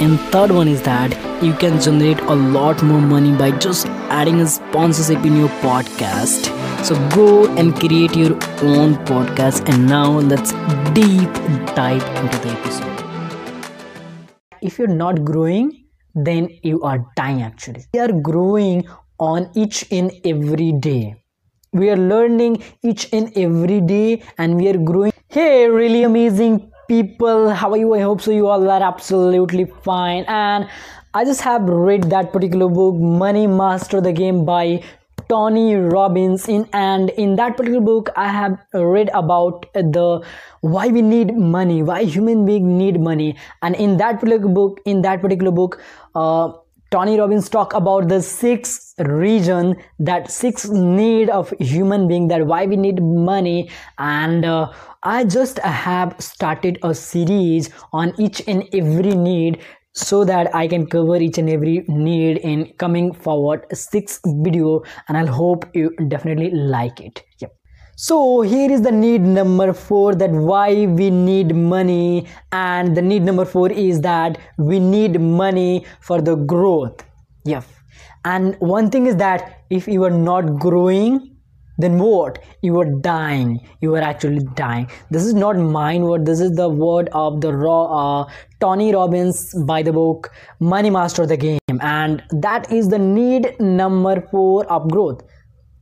[0.00, 4.40] And third one is that you can generate a lot more money by just adding
[4.40, 6.50] a sponsorship in your podcast.
[6.84, 9.68] So go and create your own podcast.
[9.68, 10.50] And now let's
[10.94, 11.32] deep
[11.76, 12.90] dive into the episode.
[14.60, 17.84] If you're not growing, then you are dying actually.
[17.94, 18.88] We are growing
[19.20, 21.22] on each and every day.
[21.72, 25.12] We are learning each and every day and we are growing.
[25.28, 27.50] Hey, really amazing people.
[27.50, 27.94] How are you?
[27.94, 30.24] I hope so you all are absolutely fine.
[30.28, 30.68] And
[31.18, 34.82] i just have read that particular book money master the game by
[35.28, 36.48] tony robbins.
[36.48, 40.08] In and in that particular book i have read about the
[40.60, 43.36] why we need money why human being need money.
[43.62, 45.80] And in that particular book in that particular book
[46.14, 46.52] uh,
[46.94, 52.66] Tony Robbins talk about the six region that six need of human being that why
[52.66, 53.68] we need money.
[53.98, 59.60] And uh, I just have started a series on each and every need
[59.92, 64.84] so that I can cover each and every need in coming forward six video.
[65.08, 67.24] And I'll hope you definitely like it.
[67.40, 67.56] Yep
[67.96, 72.26] so here is the need number four that why we need money.
[72.50, 77.04] And the need number four is that we need money for the growth.
[77.44, 77.66] Yes.
[78.24, 81.34] And one thing is that if you are not growing
[81.76, 82.38] then what?
[82.62, 83.58] You are dying.
[83.80, 84.88] You are actually dying.
[85.10, 86.24] This is not mine word.
[86.24, 91.26] This is the word of the raw uh, tony robbins by the book money master
[91.26, 91.58] the game.
[91.80, 95.22] And that is the need number four of growth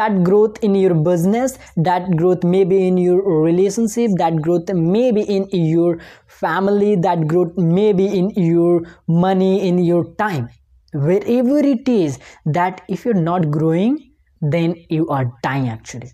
[0.00, 5.10] that growth in your business that growth may be in your relationship that growth may
[5.12, 10.48] be in your family that growth may be in your money in your time.
[10.92, 13.98] Wherever it is that if you're not growing
[14.40, 16.12] then you are dying actually.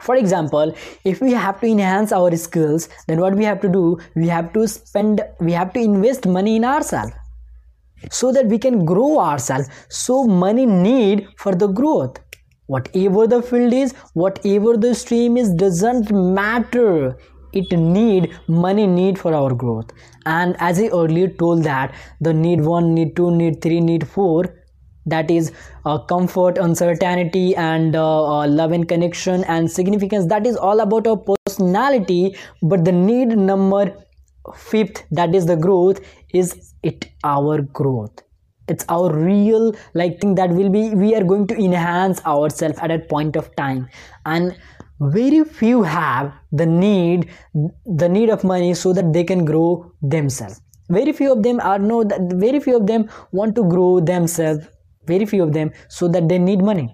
[0.00, 0.74] For example
[1.04, 3.98] if we have to enhance our skills then what we have to do?
[4.14, 7.12] We have to spend we have to invest money in ourselves
[8.10, 9.68] so that we can grow ourselves.
[9.90, 12.18] So money need for the growth
[12.74, 13.92] whatever the field is
[14.22, 17.16] whatever the stream is doesn't matter.
[17.52, 19.90] It need money need for our growth.
[20.24, 24.44] And as i earlier told that the need one need two need three need four
[25.06, 25.50] that is
[25.84, 31.06] uh, comfort uncertainty and uh, uh, love and connection and significance that is all about
[31.06, 32.36] our personality.
[32.62, 33.84] But the need number
[34.54, 36.00] fifth that is the growth
[36.32, 38.22] is it our growth
[38.70, 42.90] it's our real like thing that will be we are going to enhance ourselves at
[42.90, 43.88] a point of time.
[44.24, 44.56] And
[45.00, 47.30] very few have the need
[48.02, 50.60] the need of money so that they can grow themselves.
[50.88, 54.66] Very few of them are know that very few of them want to grow themselves
[55.06, 56.88] very few of them so that they need money.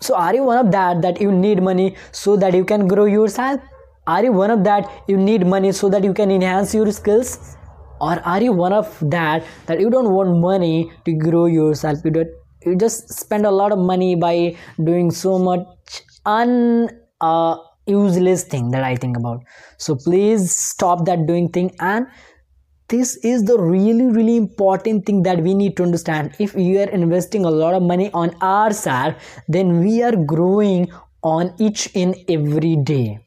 [0.00, 3.04] So are you one of that that you need money so that you can grow
[3.04, 3.60] yourself?
[4.06, 7.56] Are you one of that you need money so that you can enhance your skills
[8.00, 11.98] or are you one of that that you don't want money to grow yourself?
[12.04, 12.28] You don't
[12.64, 15.66] you just spend a lot of money by doing so much
[16.26, 16.88] un
[17.20, 17.56] uh,
[17.86, 19.40] useless thing that i think about.
[19.78, 21.70] So please stop that doing thing.
[21.80, 22.06] And
[22.88, 26.34] this is the really really important thing that we need to understand.
[26.38, 29.16] If we are investing a lot of money on ourselves
[29.48, 30.90] then we are growing
[31.22, 33.20] on each and every day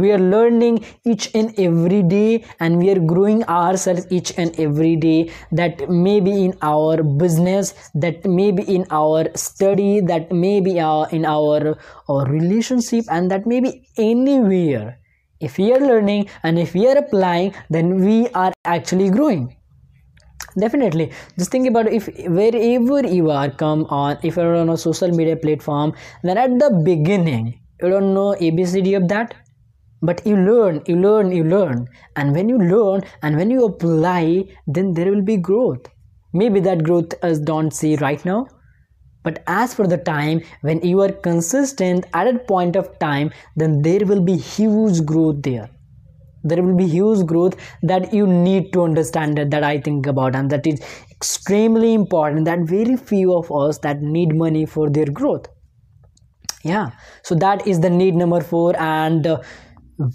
[0.00, 4.96] we are learning each and every day and we are growing ourselves each and every
[4.96, 10.60] day that may be in our business that may be in our study that may
[10.60, 11.76] be uh, in our,
[12.08, 14.98] our relationship and that may be anywhere.
[15.40, 19.54] If we are learning and if we are applying then we are actually growing.
[20.58, 21.12] Definitely.
[21.38, 25.36] Just think about if wherever you are come on if you're on a social media
[25.36, 25.92] platform
[26.22, 29.34] then at the beginning you don't know abcd of that
[30.02, 31.88] but you learn you learn you learn.
[32.16, 35.86] And when you learn and when you apply then there will be growth.
[36.32, 38.46] Maybe that growth is don't see right now.
[39.24, 43.82] But as for the time when you are consistent at a point of time then
[43.82, 45.68] there will be huge growth there.
[46.44, 50.36] There will be huge growth that you need to understand that, that i think about.
[50.36, 50.80] And that is
[51.10, 55.46] extremely important that very few of us that need money for their growth.
[56.62, 56.90] Yeah.
[57.22, 58.76] So that is the need number four.
[58.80, 59.42] And uh,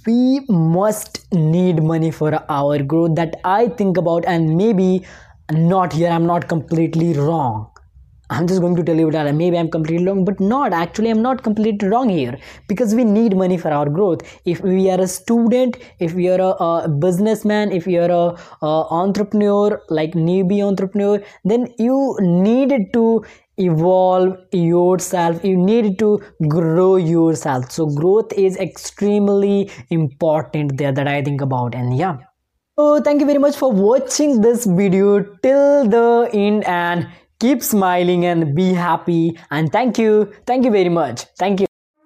[0.05, 5.03] we must need money for our growth that i think about and maybe
[5.51, 6.09] not here.
[6.09, 7.69] I'm not completely wrong.
[8.29, 10.73] I'm just going to tell you that maybe I'm completely wrong, but not.
[10.73, 12.39] Actually, I'm not completely wrong here.
[12.67, 14.21] Because we need money for our growth.
[14.45, 18.65] If we are a student, if we are a, a businessman, if you are a,
[18.65, 23.23] a entrepreneur, like newbie entrepreneur, then you needed to
[23.57, 25.43] evolve yourself.
[25.43, 27.71] You need to grow yourself.
[27.71, 31.75] So growth is extremely important there that i think about.
[31.75, 32.17] And yeah.
[32.77, 37.07] So thank you very much for watching this video till the end and
[37.39, 39.37] keep smiling and be happy.
[39.51, 40.33] And thank you.
[40.47, 41.25] Thank you very much.
[41.37, 41.67] Thank you